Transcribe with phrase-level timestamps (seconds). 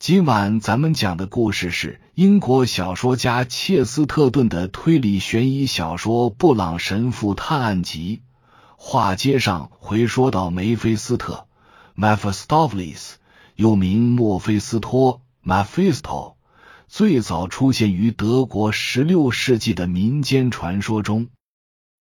[0.00, 8.22] 今晚咱们讲的故事是英国小说家切斯特顿的推理悬疑小说《布朗神父探案集》。
[8.78, 11.46] 话接上回说到梅菲斯特
[11.94, 13.16] （Mephistopheles），
[13.56, 16.36] 又名墨菲斯托 （Mephisto），
[16.88, 21.28] 最早出现于德国十六世纪的民间传说中。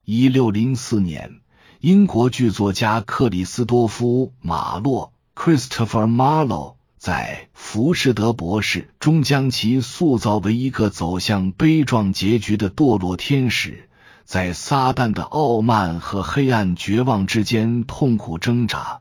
[0.05, 1.41] 一六零四年，
[1.81, 6.78] 英国剧作家克里斯多夫·马洛 （Christopher Marlowe）。
[6.99, 13.87] 在《浮士德博士》中，将其塑造为一个走向悲壮结局的堕落天使，
[14.25, 18.99] 在撒旦的傲慢和黑暗绝望之间痛苦挣扎。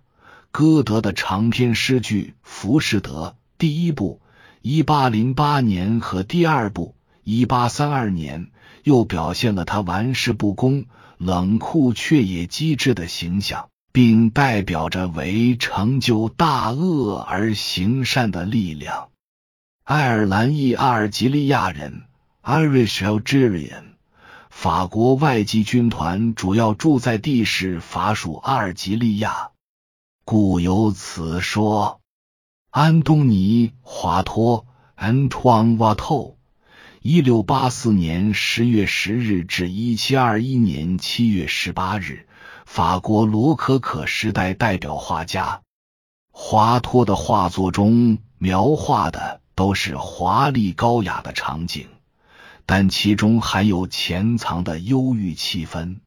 [0.53, 4.21] 歌德的长篇诗句《浮士德》第一部
[4.63, 6.95] （一八零八年）和第二部
[7.25, 8.53] （一八三二年）
[8.85, 10.85] 又表现了他玩世不恭、
[11.17, 13.69] 冷酷却也机智的形象。
[13.93, 19.11] 并代表着为成就大恶而行善的力量。
[19.85, 22.03] 爱尔兰裔阿尔及利亚人
[22.43, 23.95] （Irish Algerian），
[24.51, 29.51] 法国外籍军团主要驻在地是法属阿尔及利亚，
[30.25, 32.01] 故有此说。
[32.71, 34.67] 安东尼·华托
[34.99, 36.35] （Antoine Watteau），
[37.01, 42.28] 一六八四年十月十日至一七二一年七月十八日。
[42.71, 45.63] 法国罗可可时代代表画家
[46.31, 51.87] 华托的画作中描画的都是华丽高雅的场景，
[52.67, 56.01] 但其中含有潜藏的忧郁气氛。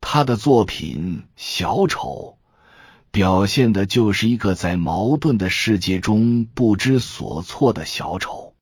[0.00, 2.38] 他的作品《小丑》
[3.12, 8.54] 表现的就是一个在矛盾的世界中不知所措的小丑。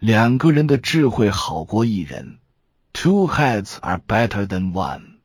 [0.00, 2.40] 两个人的智慧好过一人
[2.92, 5.15] ，Two heads are better than one。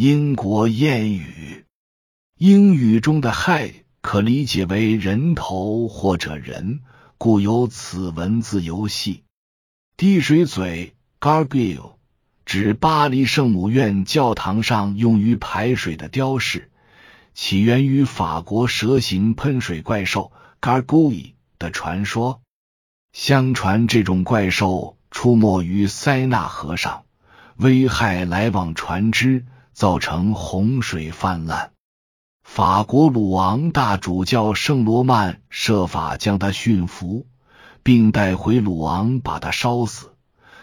[0.00, 1.64] 英国谚语，
[2.38, 6.82] 英语中的 “head” 可理解为人头或者人，
[7.18, 9.24] 故有此文字游戏。
[9.96, 11.94] 滴水嘴 （gargoyle）
[12.46, 16.70] 指巴黎圣母院教堂上用于排水的雕饰，
[17.34, 20.30] 起源于法国蛇形喷水怪兽
[20.60, 22.40] （gargoyle） 的传说。
[23.12, 27.02] 相传这种怪兽出没于塞纳河上，
[27.56, 29.44] 危害来往船只。
[29.78, 31.70] 造成洪水泛滥，
[32.42, 37.28] 法国鲁昂大主教圣罗曼设法将他驯服，
[37.84, 40.16] 并带回鲁昂把他烧死，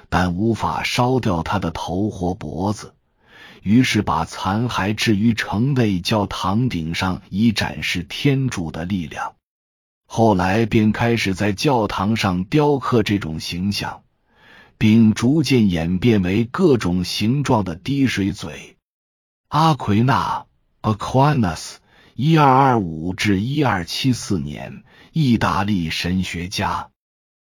[0.10, 2.94] 但无法烧掉他的头或脖子，
[3.64, 9.36] 于是把残骸置于城内教堂顶上，以展示天主的力量。
[10.06, 14.02] 后来便开始在教堂上雕刻这种形象，
[14.78, 18.75] 并逐渐演变为各种形状的滴水嘴。
[19.50, 20.48] 阿奎那
[20.82, 21.76] （Aquinas，
[22.16, 24.84] 一二二五至一二七四年），
[25.14, 26.90] 意大利神学家；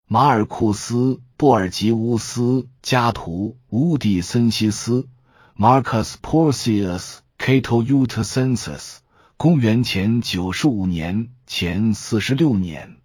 [0.07, 0.95] 马尔库斯·
[1.35, 5.09] 布尔吉乌斯加图乌迪森西斯
[5.57, 8.99] （Marcus Porcius Cato Uticensis，
[9.35, 12.97] 公元前九十五年前四十六年），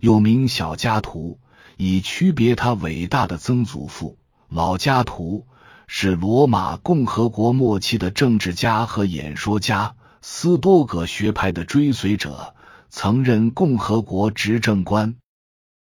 [0.00, 1.38] 有名小加图，
[1.76, 5.46] 以区别他伟大的曾祖父老加图。
[5.94, 12.54] 是罗马共和国末期的政治家和演说家，斯多葛学派的追随者，
[12.88, 15.16] 曾任共和国执政官。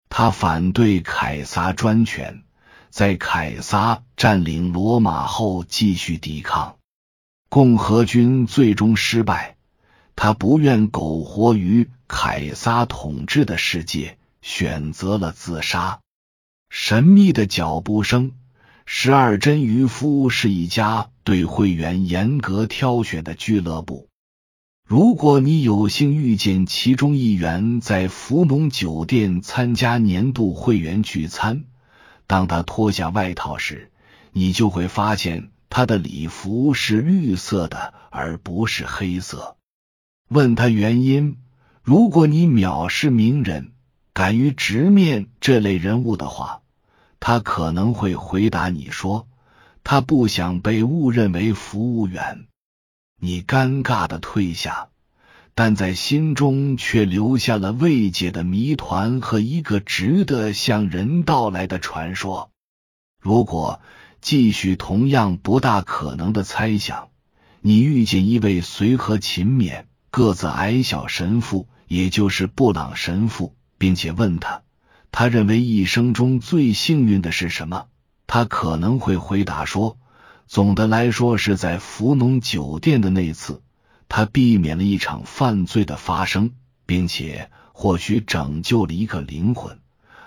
[0.09, 2.43] 他反对凯撒专权，
[2.89, 6.75] 在凯撒占领罗马后继续抵抗，
[7.49, 9.55] 共和军最终失败。
[10.17, 16.01] 他不愿苟活于凯撒统治的世界，选择了自杀。
[16.69, 18.33] 神秘的脚步声。
[18.93, 24.09] 十二真渔夫是一家对会员严格挑选的俱乐部。
[24.85, 31.63] 如果你有幸遇见其中一员在福农酒店参加年度会员聚餐，
[32.27, 33.93] 当他脱下外套时，
[34.33, 39.55] 你就会发现他的礼服是绿色的，而不是黑色。
[40.27, 41.37] 问他原因，
[41.81, 43.71] 如果你藐视名人，
[44.13, 46.60] 敢于直面这类人物的话。
[47.21, 49.27] 他可能会回答你说，
[49.83, 52.47] 他不想被误认为服务员。
[53.21, 54.89] 你尴尬的退下，
[55.53, 62.49] 但在心中却留下了未解的谜团和一个值得向人道来的传说。
[63.21, 63.81] 如果
[64.19, 67.09] 继续同样不大可能的猜想，
[67.61, 74.63] 你遇见一位随和勤勉、个子矮小神父，也就是布朗神父，并且问他。
[75.11, 77.87] 他认为一生中最幸运的是什么？
[78.27, 79.97] 他可能会回答说
[80.47, 83.61] ：“总的来说，是在福农酒店的那次，
[84.07, 86.51] 他避免了一场犯罪的发生，
[86.85, 89.79] 并且或许拯救了一个灵魂，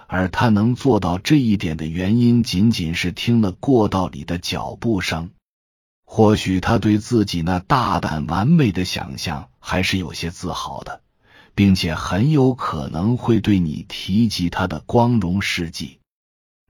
[0.06, 5.30] 而他能做到这一点的原因，仅仅是听了过道里的脚步声。
[6.04, 11.00] 或许他对自己那大胆完美的想象还是有些自豪的，
[11.54, 15.98] 并且很有可能会对你提及他的光荣事迹。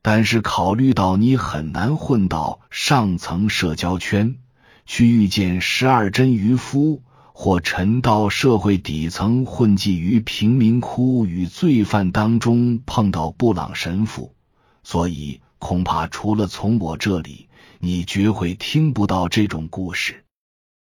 [0.03, 4.37] 但是考虑到你很难混到上层社交圈
[4.85, 7.03] 去遇见十二真渔夫，
[7.33, 14.35] 或沉到社会底层混迹于贫民窟与罪犯当中碰到布朗神父，
[14.83, 17.49] 所以恐怕除了从我这里，
[17.79, 20.24] 你绝会听不到这种故事。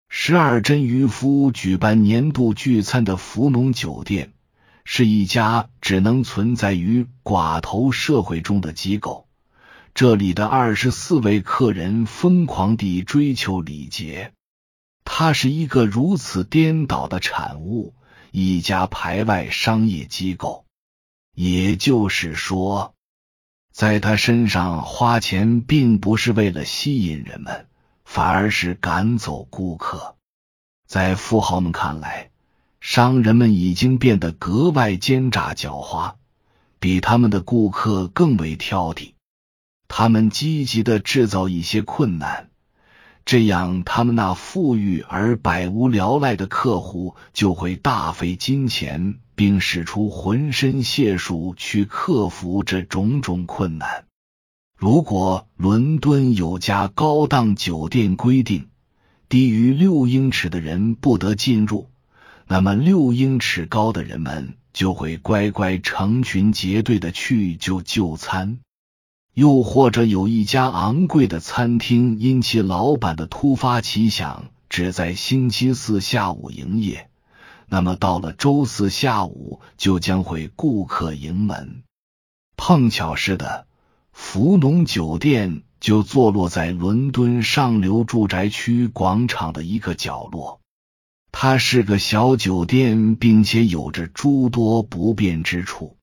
[0.09, 4.33] 十二真渔夫举办年度聚餐的福农酒店。
[4.91, 9.29] 是一家只能存在于寡头社会中的机构。
[9.93, 14.33] 这里的二十四位客人疯狂地追求礼节。
[15.05, 17.93] 它是一个如此颠倒的产物，
[18.31, 20.65] 一家排外商业机构。
[21.35, 22.95] 也就是说，
[23.71, 27.67] 在他身上花钱并不是为了吸引人们，
[28.11, 30.17] 反而是赶走顾客。
[30.87, 32.31] 在富豪们看来。
[32.81, 36.15] 商人们已经变得格外奸诈狡猾，
[36.79, 39.15] 比他们的顾客更为挑剔。
[39.89, 42.51] 他们积极的制造一些困难，
[43.25, 54.07] 这样他们那富裕而百无聊赖的客户就会大费金钱，并使出浑身解数去克服这种种困难。
[54.79, 58.69] 如果伦敦有家高档酒店规定，
[59.29, 61.91] 低于六英尺的人不得进入。
[62.47, 68.61] 那么，六英尺高的人们就会乖乖成群结队的去就就餐；
[69.35, 77.11] 又或者有一家昂贵的餐厅，因其老板的突发奇想，只在星期四下午营业，
[77.67, 81.83] 那么到了周四下午就将会顾客盈门。
[82.57, 83.67] 碰巧是的，
[84.21, 90.61] 福农酒店就坐落在伦敦上流住宅区广场的一个角落。
[91.33, 95.97] 它是个小酒店，并且有着诸多不便之处，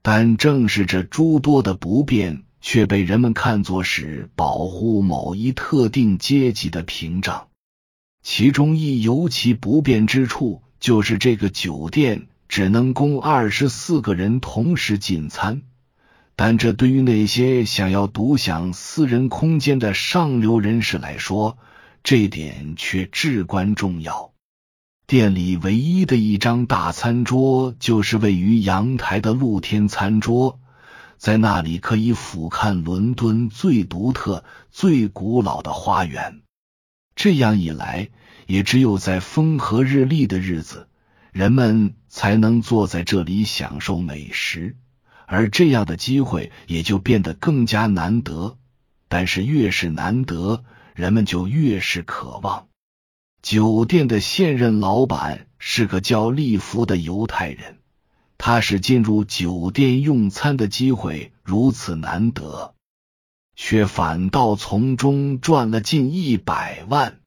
[0.00, 7.48] 但正是这诸多的不便，却被人们看作是保护某一特定阶级的屏障。
[8.22, 15.62] 其中一尤其不便之处，就是这个酒店只能供二十四个人同时进餐，
[16.42, 21.58] 但这对于那些想要独享私人空间的上流人士来说，
[22.02, 24.32] 这点却至关重要。
[25.06, 30.58] 店里唯一的一张大餐桌，就是位于阳台的露天餐桌，
[31.18, 36.40] 在那里可以俯瞰伦敦最独特、最古老的花园。
[37.14, 38.08] 这样一来，
[38.46, 40.88] 也只有在风和日丽的日子，
[41.32, 44.78] 人们才能坐在这里享受美食，
[45.32, 48.58] 而这样的机会也就变得更加难得。
[49.06, 52.66] 但是，越是难得，人们就越是渴望。
[53.40, 57.78] 酒店的现任老板是个叫利弗的犹太人，
[58.38, 62.74] 他使进入酒店用餐的机会如此难得，
[63.54, 67.20] 却反倒从中赚了近一百万。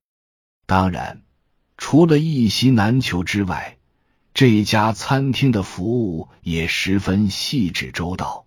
[0.66, 1.22] 当然，
[1.78, 3.78] 除了一席难求之外，
[4.46, 8.46] 这家餐厅的服务也十分细致周到。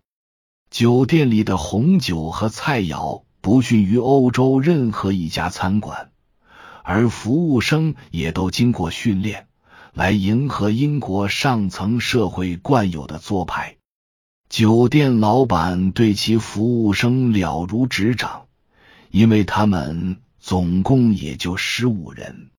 [0.70, 6.10] 酒店里的红酒和菜肴不逊于欧洲任何一家餐馆。
[6.84, 9.46] 而服务生也都经过训练，
[9.94, 13.78] 来迎合英国上层社会惯有的做派。
[14.50, 18.48] 酒店老板对其服务生了如指掌，
[19.10, 22.50] 因为他们总共也就十五人。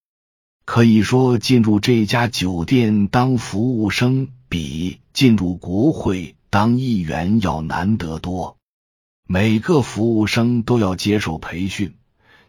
[0.68, 8.58] 可以说，进入这家酒店当服务生，比进入国会当议员要难得多。
[9.26, 11.96] 每个服务生都要接受培训。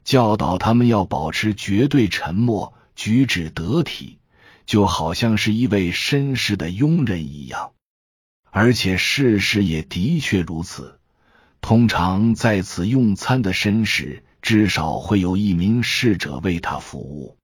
[0.03, 4.19] 教导他们要保持绝对沉默，举止得体，
[4.67, 7.71] 就好像是一位绅士的佣人一样。
[8.51, 10.99] 而且事实也的确如此。
[11.61, 17.37] 通常在此用餐的绅士，至少会有一名侍者为他服务。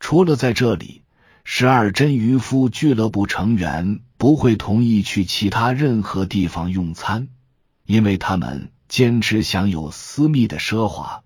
[0.00, 1.02] 除了在这里，
[1.44, 7.28] 十二真渔夫俱乐部成员不会同意去其他任何地方用餐，
[7.86, 11.22] 因为他们坚持享有私密的奢华。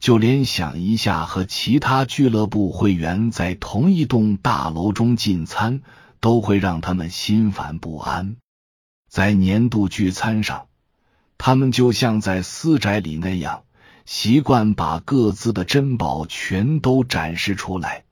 [0.00, 5.80] 就连想一下和其他俱乐部会员在同一栋大楼中进餐，
[6.20, 8.36] 都会让他们心烦不安。
[9.08, 10.66] 在年度聚餐上，
[11.38, 13.62] 他们就像在私宅里那样，
[14.04, 18.04] 习惯把各自的珍宝全都展示出来，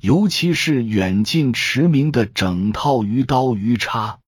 [0.00, 4.18] 尤其是远近驰名的整套鱼刀鱼叉，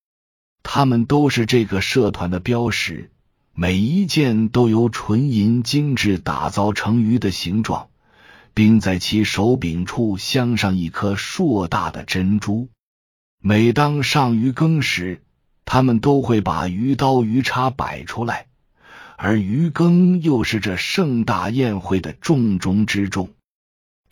[0.62, 3.10] 它们都是这个社团的标识。
[3.54, 7.88] 每一件都由纯银精致打造成鱼的形状，
[8.52, 12.68] 并在其手柄处镶上一颗硕大的珍珠。
[13.40, 15.22] 每当上鱼羹时，
[15.64, 18.46] 他们都会把鱼刀鱼叉摆出来，
[19.16, 23.30] 而鱼羹又是这盛大宴会的重中之重。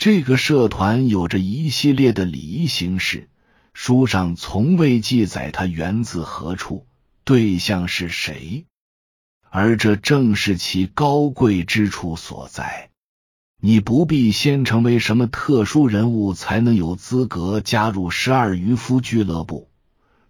[0.00, 3.28] 这个社团有着一系列的礼仪形式，
[3.74, 6.86] 书上从未记载它源自何处，
[7.24, 8.64] 对象是谁。
[9.50, 12.88] 而这正是其高贵之处所在。
[13.60, 19.68] 你不必先成为什么特殊人物，才能有资格加入十二渔夫俱乐部，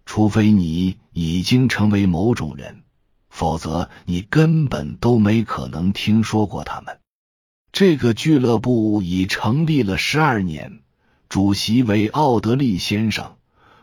[0.05, 2.83] 除非你已经成为某种人，
[3.29, 6.99] 否则你根本都没可能听说过他们。
[7.73, 10.81] 这个俱乐部已成立了十二年，
[11.29, 13.35] 主席为奥德利先生，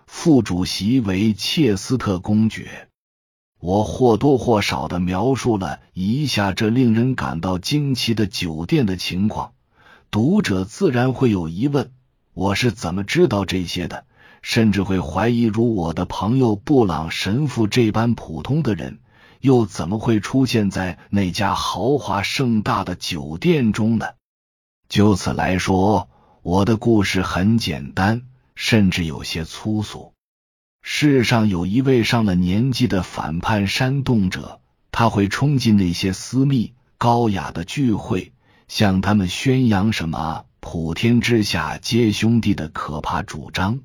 [0.06, 2.88] 副主席为切斯特公爵。
[3.58, 9.54] 我或多或少的描述了一下这令人感到惊奇的酒店的情况，
[10.10, 11.90] 读者自然会有疑问：
[12.34, 14.04] 我是怎么知道这些的？
[14.42, 18.98] 甚至会怀疑，如我的朋友布朗神父这般普通的人，
[19.40, 24.06] 又怎么会出现在那家豪华盛大的酒店中呢？
[24.88, 26.08] 就此来说，
[26.42, 28.22] 我的故事很简单，
[28.54, 30.14] 甚至有些粗俗。
[30.82, 38.32] 世上有一位上了年纪的反叛煽动者，他会冲进那些私密高雅的聚会，
[38.66, 43.80] 向他们宣扬什么“普天之下皆兄弟”的可怕主张。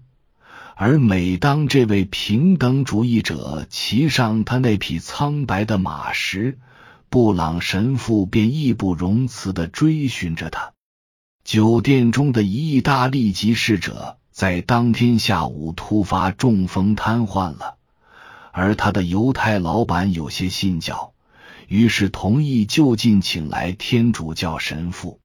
[0.76, 6.60] 而每当这位平等主义者骑上他那匹苍白的马时，
[7.10, 10.74] 布朗神父便义不容辞的追寻着他。
[11.44, 14.18] 酒店中的意大利籍侍者。
[14.34, 17.76] 在当天下午突发中风瘫痪了，
[18.52, 21.14] 而他的犹太老板有些信教，
[21.68, 25.20] 于是同意就近请来天主教神父。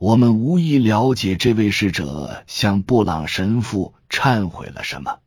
[0.00, 5.18] 我们无意了解这位侍者向布朗神父忏悔了什么，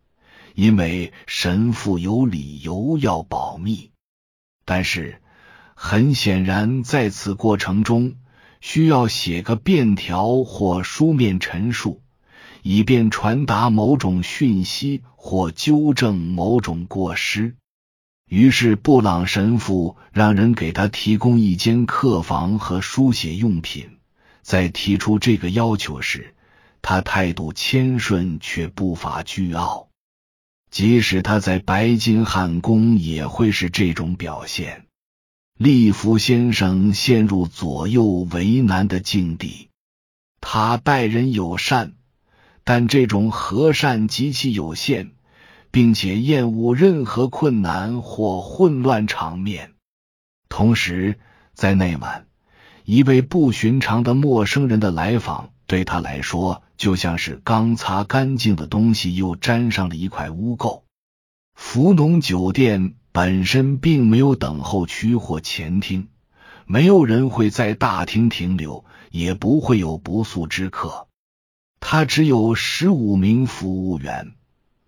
[0.55, 3.91] 因为神父有理由要保密。
[4.65, 5.21] 但是
[5.75, 8.15] 很显然，在此过程中
[8.61, 12.01] 需要写个便条或书面陈述。
[12.63, 17.57] 以便传达某种讯息或纠正某种过失。
[18.27, 23.97] 于是，布朗神父让人给他提供一间客房和书写用品。
[24.43, 26.35] 在提出这个要求时，
[26.83, 29.89] 他态度谦顺却不乏倨傲。
[30.69, 34.85] 即使他在白金汉宫，也会是这种表现。
[35.57, 39.69] 利弗先生陷入左右为难的境地。
[40.41, 41.93] 他待人友善。
[42.65, 45.11] 但这种和善极其有限，
[45.69, 49.73] 并且厌恶任何困难或混乱场面。
[50.47, 51.19] 同时，
[51.53, 52.25] 在那晚，
[52.85, 60.81] 一位不寻常的陌生人的来访对他来说，就像是刚擦干净的东西又沾上了一块污垢。
[61.55, 66.09] 福农酒店本身并没有等候区或前厅，
[66.65, 71.07] 没有人会在大厅停留，也不会有不速之客。
[71.79, 74.33] 他只有十五名服务员，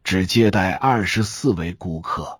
[0.04, 2.40] 只接待二十四位顾客。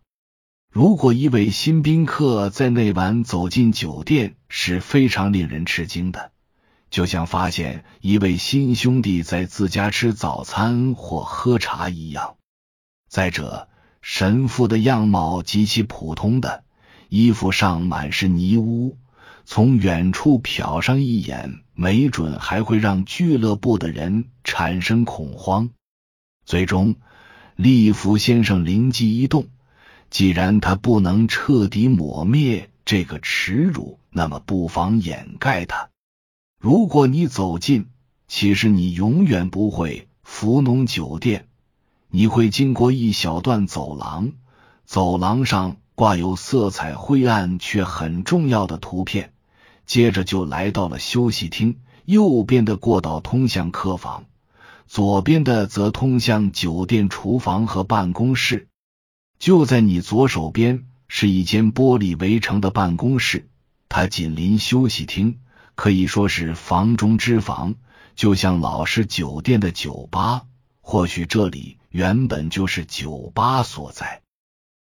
[0.76, 6.34] 如果一位新宾客在那晚走进酒店，是非常令人吃惊的，
[6.90, 12.36] 就像发现一位新兄弟在自家吃早餐或喝茶一样。
[13.08, 13.70] 再者，
[14.02, 16.66] 神父的样貌极其普通的，
[17.08, 18.98] 衣服上满是泥污。
[19.46, 25.70] 从远处瞟上一眼，没准还会让俱乐部的人产生恐慌。
[26.46, 26.96] 最终，
[27.56, 29.48] 利弗先生灵机一动：
[30.16, 35.90] 既然他不能彻底抹灭这个耻辱，那么不妨掩盖它。
[36.58, 37.88] 如果你走近，
[38.26, 41.50] 其实你永远不会福农酒店。
[42.08, 44.32] 你会经过一小段走廊，
[44.86, 49.34] 走廊上挂有色彩灰暗却很重要的图片。
[49.86, 54.24] 接着就来到了休息厅，右边的过道通向客房，
[54.88, 58.70] 左边的则通向酒店厨房和办公室。
[59.40, 63.48] 就在你左手边是一间玻璃围成的办公室，
[63.90, 65.40] 它紧邻休息厅，
[65.76, 67.76] 可以说是房中之房，
[68.16, 70.44] 就像老式酒店的酒吧。
[70.82, 74.22] 或许这里原本就是酒吧所在。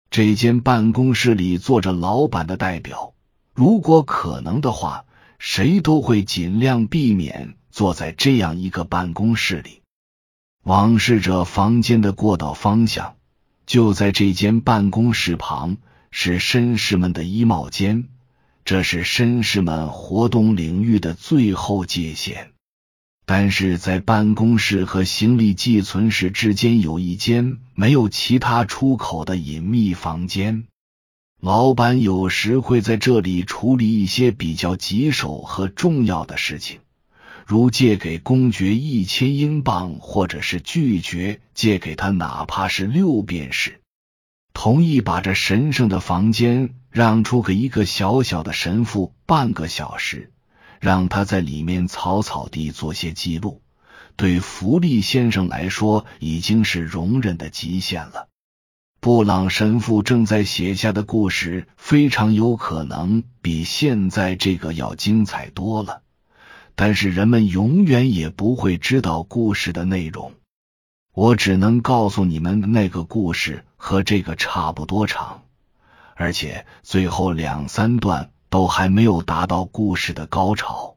[0.09, 3.13] 这间办公室里坐着老板的代表。
[3.53, 5.05] 如果可能的话，
[5.39, 9.81] 谁都会尽量避免坐在这样一个办公室里。
[10.63, 13.15] 往事者房间的过道方向
[13.71, 15.77] 就在这间办公室旁，
[16.11, 18.09] 是绅士们的衣帽间，
[18.65, 22.51] 这是绅士们活动领域的最后界限。
[23.25, 30.65] 但是在办公室和行李寄存室之间有一间没有其他出口的隐秘房间，
[31.39, 36.81] 老板有时会在这里处理一些比较棘手和重要的事情。
[37.45, 43.81] 如借给公爵一千英镑，或者是拒绝借给他哪怕是六便士，
[44.53, 50.31] 同意把这神圣的房间让出给一个小小的神父半个小时，
[50.79, 53.61] 让他在里面草草地做些记录，
[54.15, 58.27] 对福利先生来说已经是容忍的极限了。
[58.99, 66.03] 布朗神父正在写下的故事非常有可能比现在这个要精彩多了。
[66.83, 70.33] 但是人们永远也不会知道故事的内容，
[71.13, 75.43] 我只能告诉你们，那个故事和这个差不多长，
[76.15, 80.95] 而且最后两三段都还没有达到故事的高潮。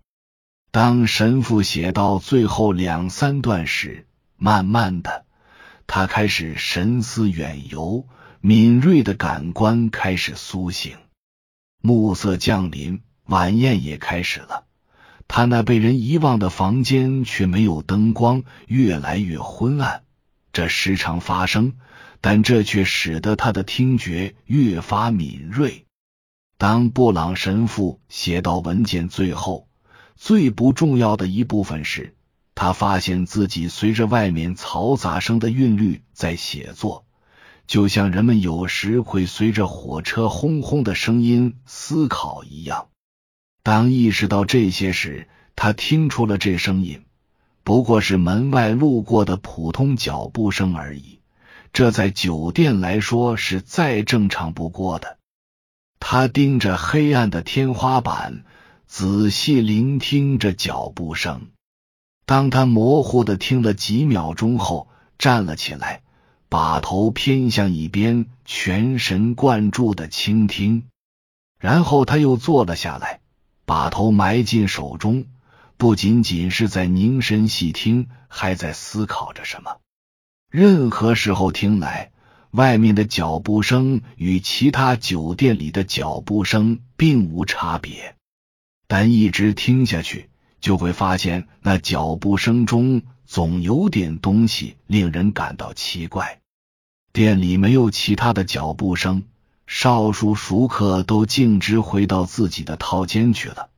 [0.71, 4.07] 当神父写到最后两三段时，
[4.39, 5.27] 慢慢的，
[5.87, 8.09] 他开始神思远游，
[8.41, 10.97] 敏锐的感官开始苏醒，
[11.83, 14.64] 暮色降临，晚宴也开始了。
[15.37, 20.05] 他那被人遗忘的房间却没有灯光，越来越昏暗。
[20.53, 21.73] 这时常发生，
[22.21, 25.87] 但这却使得他的听觉越发敏锐。
[26.57, 29.67] 当布朗神父写到文件最后
[30.15, 32.15] 最不重要的一部分时，
[32.55, 37.07] 他发现自己随着外面嘈杂声的韵律在写作，
[37.67, 42.87] 就像人们有时会随着火车轰轰的声音思考一样。
[43.65, 47.03] 当意识到这些时，他听出了这声音
[47.63, 51.19] 不过是门外路过的普通脚步声而已。
[51.73, 55.17] 这在酒店来说是再正常不过的。
[55.99, 58.45] 他盯着黑暗的天花板，
[58.87, 61.47] 仔细聆听着脚步声。
[62.27, 66.03] 当他模糊的听了几秒钟后，站了起来，
[66.51, 70.85] 把头偏向一边，全神贯注的倾听。
[71.59, 73.21] 然后他又坐了下来。
[73.65, 75.27] 把头埋进手中，
[75.77, 79.79] 不仅仅是在凝神细听，还在思考着什么。
[80.51, 82.13] 任何时候听来，
[82.51, 88.15] 外面的脚步声与其他酒店里的脚步声并无差别，
[88.87, 96.41] 但一直听下去，就会发现那脚步声中总有点东西令人感到奇怪。
[97.13, 99.25] 店里没有其他的脚步声。
[99.67, 103.71] 少数熟客都径直回到自己的套间去了，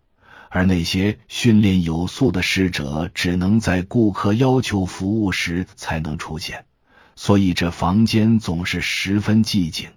[0.50, 6.66] 而那些训练有素的侍者只能在顾客要求服务时才能出现，
[7.14, 9.90] 所以这房间总是十分寂静。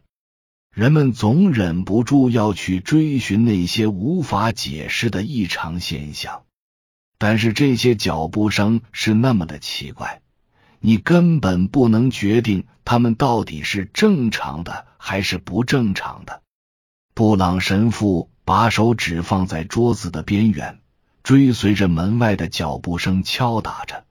[0.71, 6.43] 人们总忍不住要去追寻那些无法解释的异常现象，
[7.17, 10.21] 但是这些脚步声是那么的奇怪。
[10.79, 16.43] 你根本不能决定他们到底是正常的还是不正常的。
[17.15, 20.79] 布朗神父把手指放在桌子的边缘，
[21.23, 24.05] 追随着门外的脚步声敲打着，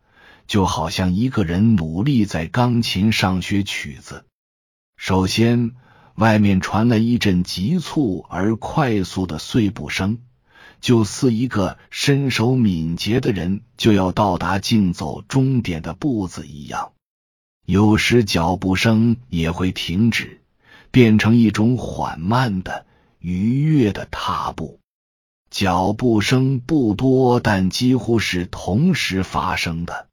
[0.48, 4.24] 就好像一个人努力在钢琴上学曲子。
[4.96, 5.72] 首先，
[6.16, 10.18] 外面传来一阵急促而快速的碎步声。
[10.80, 16.92] 就似一个身手敏捷的人就要到达竞走终点的步子一样，
[17.66, 20.40] 有时脚步声也会停止，
[20.90, 22.86] 变成一种缓慢的、
[23.18, 24.80] 愉悦的踏步。
[25.50, 30.08] 脚步声不多，但几乎是同时发生的。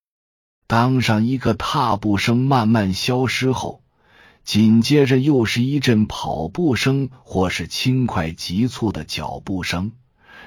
[0.67, 3.83] 当上一个踏步声慢慢消失后，
[4.43, 9.91] 紧接着又是一阵跑步声，或是轻快急促的脚步声。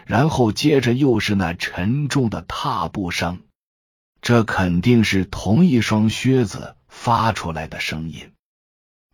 [0.07, 3.41] 然后接着又是那沉重的踏步声，
[4.23, 8.31] 这肯定是同一双靴子发出来的声音。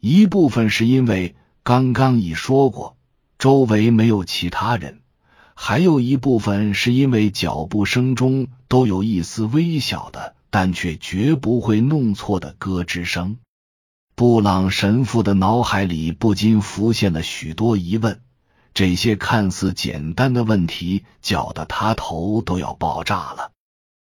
[0.06, 2.98] 一部分是因为刚刚已说过，
[3.38, 4.96] 周围没有其他人；
[5.54, 13.38] 还有一部分是因为脚步声中都有一丝微小的，但却绝不会弄错的咯吱声。
[14.14, 18.20] 布朗神父的脑海里不禁浮现了许多疑问。
[18.74, 23.52] 这些看似简单的问题搅得他头都要爆炸了。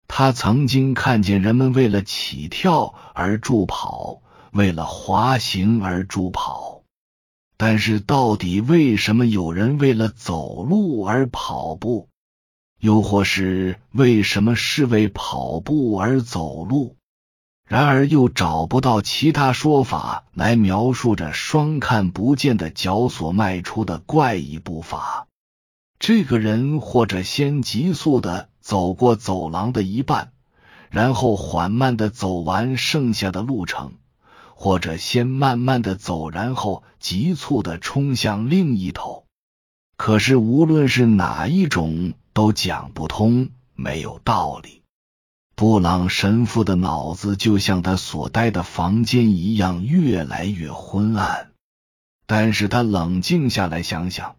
[0.06, 4.20] 他曾经看见人们为了起跳而助跑，
[4.52, 6.82] 为了滑行而助跑，
[7.56, 12.08] 但是到底为什么有人为了走路而跑步？
[12.80, 16.96] 又或是为什么是为跑步而走路？
[17.66, 25.26] 然而又找不到其他说法来描述着双看不见的脚所迈出的怪异步伐。
[25.98, 30.32] 这个人或者先急速的走过走廊的一半，
[30.88, 33.94] 然后缓慢的走完剩下的路程，
[34.60, 39.24] 或者先慢慢的走，然后急促的冲向另一头。
[39.96, 44.82] 可是无论是哪一种，都讲不通，没有道理。
[45.54, 51.52] 布朗神父的脑子就像他所待的房间一样，越来越昏暗。
[52.26, 54.34] 但是他冷静下来想想。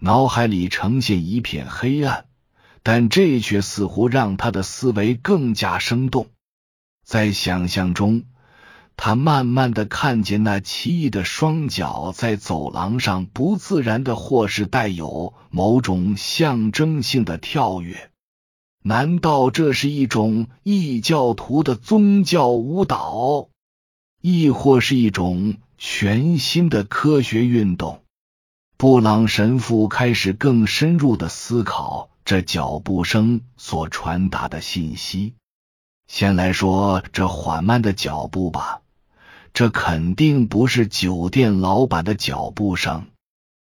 [0.00, 2.24] 脑海里呈现一片黑暗，
[2.82, 6.26] 但这却似乎让他的思维更加生动。
[7.04, 8.24] 在想象中，
[8.96, 18.10] 他慢慢的看见那奇异的双脚在走廊上不自然的，或是带有某种象征性的跳跃。
[18.84, 23.48] 难道这是一种异教徒的宗教舞蹈，
[24.20, 28.02] 亦或是一种全新的科学运动？
[28.76, 35.34] 布朗神父开始更深入的思考这脚步声所传达的信息。
[36.08, 38.81] 先来说这缓慢的脚步吧，
[39.52, 43.06] 这肯定不是酒店老板的脚步声。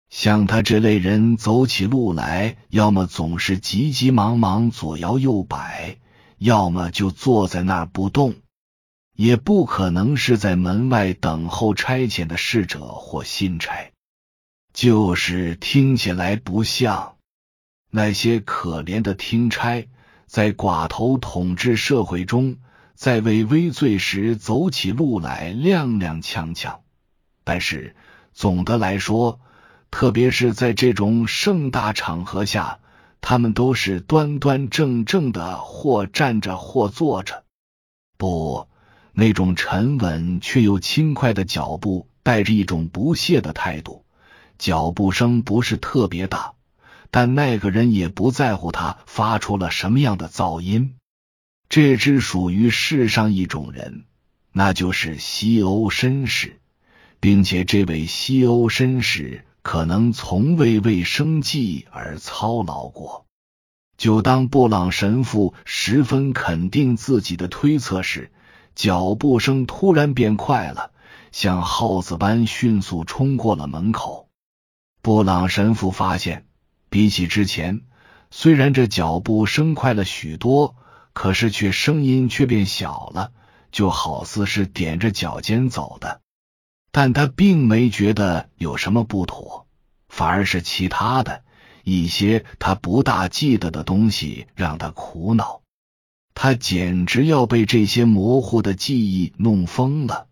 [0.10, 5.98] 像他这类人走起路来，要么总是急急忙忙左摇右摆，
[6.38, 8.36] 要么就坐在那儿不动，
[9.14, 13.92] 也不可能是在门外等候差遣的侍者或信差。
[14.74, 17.18] 就是听起来不像
[17.90, 19.88] 那些可怜的听差，
[20.26, 22.58] 在寡头统治社会中，
[22.98, 26.78] 在为微醉时走起路来踉踉跄跄。
[27.44, 27.96] 但是
[28.34, 29.40] 总的来说，
[29.92, 32.80] 特别是在这种盛大场合下，
[33.22, 37.44] 他们都是端端正正的，或站着或坐着。
[38.18, 38.68] 不，
[39.14, 44.06] 那种沉稳却又轻快的脚步，带着一种不屑的态度。
[44.58, 46.54] 脚步声不是特别大，
[47.12, 50.96] 但那个人也不在乎他发出了什么样的噪音。
[51.70, 54.06] 这只属于世上一种人，
[54.52, 56.60] 那就是西欧绅士，
[57.20, 63.26] 并且这位西欧绅士可能从未为生计而操劳过。
[63.98, 68.32] 就当布朗神父十分肯定自己的推测时，
[68.76, 70.92] 脚步声突然变快了，
[71.32, 74.30] 像耗子般迅速冲过了门口。
[75.02, 76.46] 布朗神父发现，
[76.90, 77.82] 比起之前，
[78.32, 80.76] 虽然这脚步声快了许多，
[81.18, 83.32] 可是却声音却变小了，
[83.72, 86.22] 就好似是踮着脚尖走的。
[86.92, 89.66] 但他并没觉得有什么不妥，
[90.08, 91.44] 反而是其他的
[91.84, 95.64] 一些他不大记得的东西让他苦恼。
[96.36, 100.28] 他简直要被这些模糊的记忆弄疯了。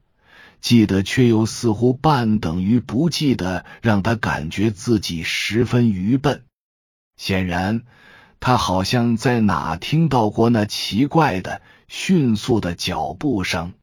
[0.62, 6.44] 记得却又似乎半等于不记得，让他感觉自己十分愚笨。
[7.18, 7.82] 显然，
[8.46, 13.74] 他好像在哪听到过那奇怪的、迅速的脚步声。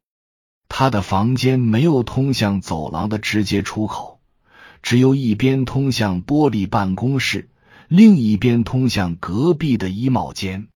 [0.69, 4.21] 他的房间没有通向走廊的直接出口，
[4.81, 7.51] 只有一边通向玻璃办公室，
[7.89, 10.69] 另一边通向隔壁的衣帽间。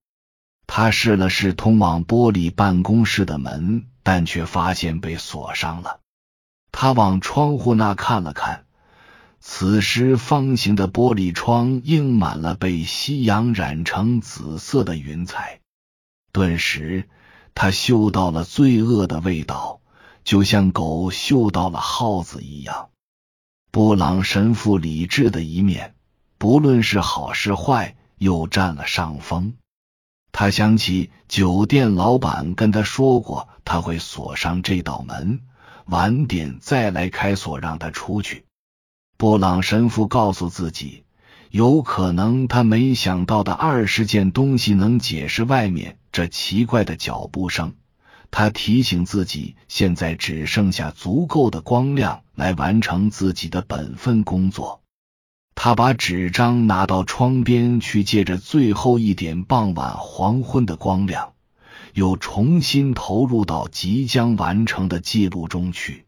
[0.67, 3.85] 他试了试通往玻璃办公室的门。
[4.03, 6.01] 但却发现被锁上了。
[6.73, 8.65] 他往窗户那看了看，
[9.49, 15.61] 此时方形的玻璃窗映满了被夕阳染成紫色的云彩。
[16.33, 17.07] 顿时，
[17.55, 19.79] 他嗅到了罪恶的味道，
[20.25, 22.89] 就像狗嗅到了耗子一样。
[23.71, 25.95] 布朗神父理智的一面，
[26.37, 29.53] 不论是好是坏，又占了上风。
[30.33, 35.39] 他想起酒店老板跟他说过，他会锁上这道门，
[35.85, 38.43] 晚点再来开锁让他出去。
[39.17, 41.03] 布朗神父告诉自己，
[41.49, 47.73] 有可能他没想到的二十件东西能解释外面这奇怪的脚步声。
[48.29, 54.81] 他提醒自己，现在只剩下足够的光亮来完成自己的本分工作。
[55.55, 61.33] 他把纸张拿到窗边去，借着最后一点傍晚黄昏的光亮，
[61.93, 66.05] 又重新投入到即将完成的记录中去。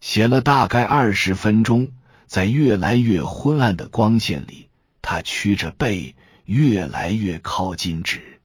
[0.00, 1.88] 写了大概二十分钟，
[2.30, 4.68] 在越来越昏暗的光线里，
[5.02, 6.14] 他屈着背，
[6.44, 8.40] 越来越靠近纸。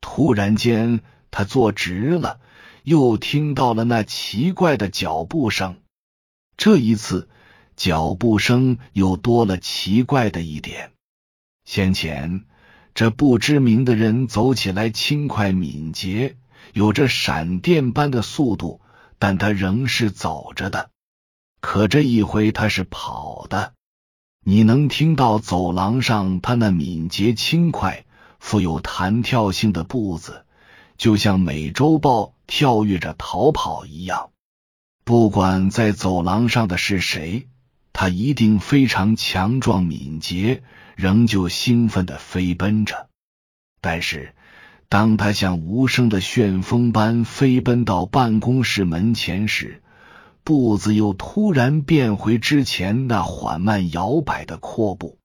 [0.00, 1.00] 突然间，
[1.32, 2.38] 他坐直了，
[2.84, 5.78] 又听到了那奇怪的脚步声。
[6.56, 7.28] 这一次。
[7.74, 10.90] 脚步声又多了奇怪的一点。
[11.64, 12.44] 先前
[12.92, 16.36] 这不知名的人走起来轻快敏捷，
[16.72, 18.80] 有着闪电般的速度，
[19.20, 20.90] 但他仍是走着的。
[21.60, 23.72] 可这一回他是跑的，
[24.44, 28.04] 你能听到走廊上他那敏捷轻快、
[28.38, 30.44] 富有弹跳性的步子，
[30.96, 34.30] 就像美洲豹跳跃着逃跑一样。
[35.04, 37.48] 不管在走廊上的是谁，
[37.92, 40.62] 他一定非常强壮敏捷，
[40.96, 43.08] 仍旧兴奋的飞奔着。
[43.80, 44.34] 但是，
[44.88, 49.82] 当他像无声的旋风般飞奔到办公室门前时，
[50.48, 55.18] 步子又突然变回之前那缓慢摇摆的阔步。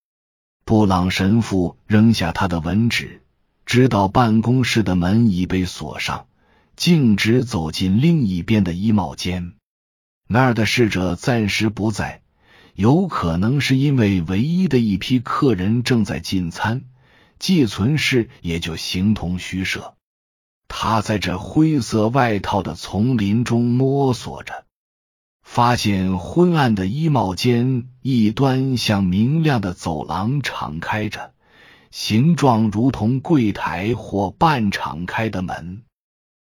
[0.65, 3.21] 布朗神父扔下他的文纸，
[3.65, 6.25] 知道办公室的门已被锁上，
[6.75, 9.53] 径直走进另一边的衣帽间。
[10.27, 12.21] 那儿的侍者暂时不在，
[12.75, 16.83] 有可能是因为唯一的一批客人正在进餐，
[17.39, 19.93] 寄存室也就形同虚设。
[20.67, 24.65] 他在这灰色外套的丛林中摸索着，
[25.53, 31.31] 发现昏暗的衣帽间一端向明亮的走廊敞开着，
[31.91, 35.83] 形状如同柜台或半敞开的门。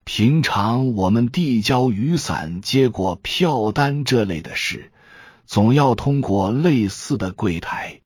[0.05, 4.93] 平常我们递交雨伞、接过票单这类的事，
[5.47, 8.03] 总要通过类似的柜台。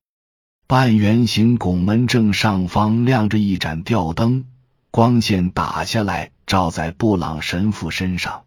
[0.68, 4.44] 半圆形拱门正上方亮着一盏吊灯，
[4.92, 8.44] 光线打下来，照在布朗神父身上，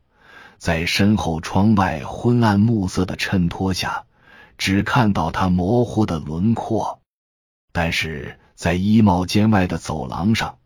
[0.58, 4.06] 在身后窗外昏暗暮色的衬托下，
[4.58, 7.02] 只看到他模糊的轮廓。
[7.72, 10.58] 但是在衣帽间外的走廊上，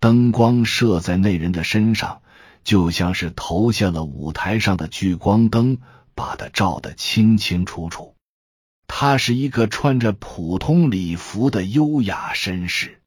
[0.00, 2.22] 灯光射在那人的身上。
[2.64, 5.78] 就像是投下了舞台上的聚光灯，
[6.14, 8.14] 把他照得清清楚楚。
[8.86, 13.00] 他是一个穿着普通礼服的优雅绅士，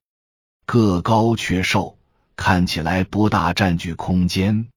[0.66, 2.00] 个高却瘦，
[2.36, 4.68] 看起来不大占据空间，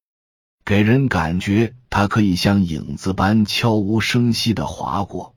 [0.65, 5.35] 给人感觉他可以像影子般悄无声息的划过，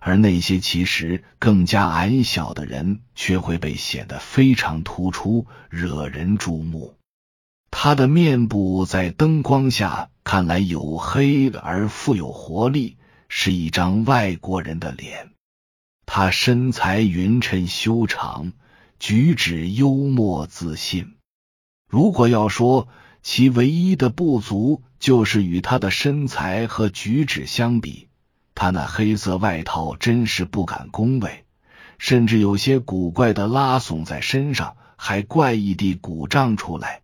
[0.00, 6.94] 而那些其实更加矮小的人却会被显得非常突出，惹人注目。
[7.70, 12.96] 他的面部在灯光下看来黝黑而富有活力，
[13.28, 15.30] 是一张外国人的脸。
[16.06, 18.52] 他身材匀称修长，
[18.98, 21.14] 举止幽默自信。
[21.88, 22.88] 如果要说
[23.28, 28.06] 其唯一的不足，就是与他的身材和举止相比，
[28.54, 31.44] 他那黑色外套真是不敢恭维，
[31.98, 37.02] 甚至有些古怪的拉耸在身上，还怪异地鼓胀出来。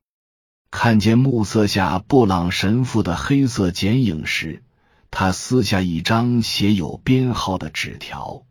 [0.70, 4.62] 看见暮色下布朗神父的黑色剪影时，
[5.10, 8.44] 他撕下一张写有编号的纸条，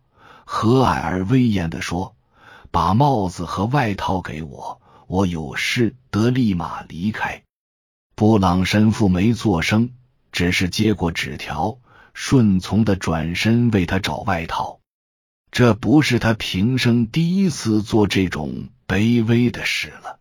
[0.43, 2.17] 和蔼而威严的说
[2.69, 7.43] ：“把帽子和外套给我，我有事得立马离开。”
[8.15, 9.91] 布朗神父没作声，
[10.31, 11.79] 只是接过纸条，
[12.13, 14.79] 顺从的转身为他找外套。
[15.51, 20.19] 这不是他平生第一次做这种卑微的事了。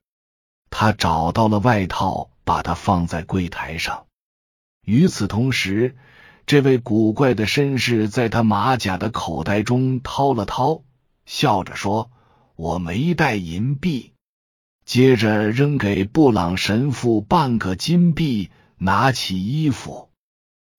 [0.70, 4.06] 他找到了外套，把它放在柜台上。
[4.84, 5.96] 与此同时，
[6.46, 10.82] 这位古怪的绅士在他马甲的口袋中掏了掏，
[11.26, 12.10] 笑着说
[12.56, 14.09] ：“我没带银币。”
[14.90, 20.08] 接着扔给布朗神父半个金币，拿起衣服。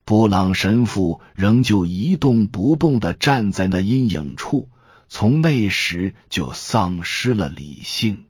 [0.03, 4.67] 布朗神父仍旧一动不动的站在那阴影处，
[5.07, 8.25] 从那时就丧失了理性。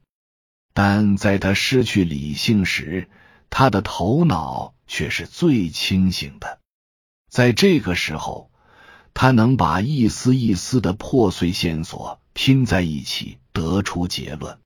[0.75, 3.09] 但在他失去理性时，
[3.49, 6.59] 他的头脑却是最清醒的。
[7.27, 8.51] 在这个时候，
[9.15, 14.59] 他能把一丝一丝的破碎线索拼在一起，得出结论。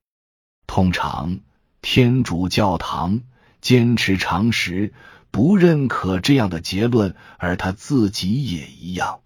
[0.75, 1.39] 通常，
[1.81, 3.21] 天主教堂
[3.61, 4.93] 坚持常识，
[5.31, 9.21] 不认可这样的结论，而他自己也一样。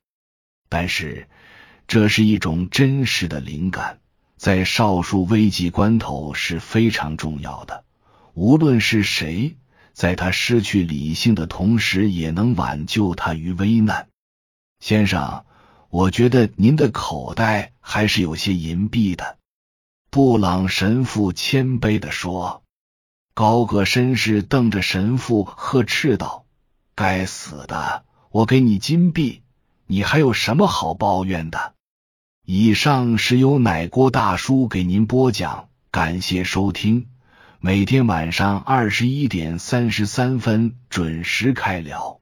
[0.69, 1.27] 但是，
[1.87, 3.97] 这是一种真实的灵感。
[4.37, 7.83] 在少数危急关头是非常重要的。
[8.35, 9.57] 无论是谁，
[9.93, 14.07] 在他失去理性的同时，也能挽救他于危难。
[14.81, 15.45] 先生，
[15.89, 19.37] 我觉得您的口袋还是有些银币的。”
[20.11, 22.63] 布朗神父谦卑的说。
[23.35, 26.45] 高个绅士瞪着神父呵斥道
[26.95, 28.03] ：“该死的！
[28.31, 29.43] 我给你金币，
[29.85, 31.73] 你还有什么好抱怨的？”
[32.43, 37.07] 以上是由奶锅大叔给您播讲，感谢收听。
[37.59, 42.18] 每天晚上二十一点三十三分准时开聊。